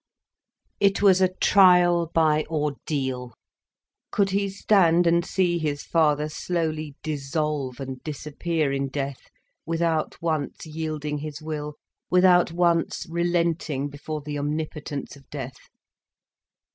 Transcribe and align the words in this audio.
It 0.79 1.03
was 1.03 1.21
a 1.21 1.27
trial 1.29 2.09
by 2.11 2.43
ordeal. 2.49 3.35
Could 4.09 4.31
he 4.31 4.49
stand 4.49 5.05
and 5.05 5.23
see 5.23 5.59
his 5.59 5.83
father 5.83 6.27
slowly 6.27 6.95
dissolve 7.03 7.79
and 7.79 8.01
disappear 8.03 8.71
in 8.73 8.87
death, 8.87 9.21
without 9.63 10.19
once 10.19 10.65
yielding 10.65 11.19
his 11.19 11.39
will, 11.39 11.75
without 12.09 12.51
once 12.51 13.05
relenting 13.11 13.89
before 13.89 14.21
the 14.21 14.39
omnipotence 14.39 15.15
of 15.15 15.29
death. 15.29 15.69